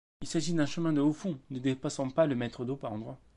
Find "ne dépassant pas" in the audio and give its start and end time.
1.51-2.25